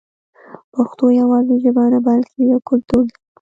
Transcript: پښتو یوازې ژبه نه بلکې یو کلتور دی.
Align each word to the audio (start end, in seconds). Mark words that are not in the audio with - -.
پښتو 0.73 1.05
یوازې 1.21 1.55
ژبه 1.63 1.83
نه 1.93 1.99
بلکې 2.07 2.39
یو 2.51 2.59
کلتور 2.69 3.03
دی. 3.09 3.15